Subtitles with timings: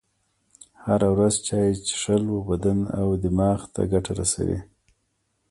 [0.85, 4.59] هره ورځ چایی چیښل و بدن او دماغ ته ګټه رسوي.